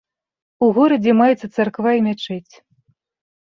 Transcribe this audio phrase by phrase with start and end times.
[0.67, 2.53] У горадзе маецца царква і мячэць.